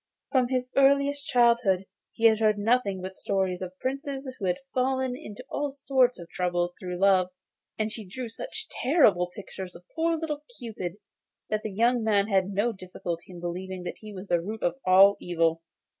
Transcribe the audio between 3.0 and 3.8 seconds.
but stories of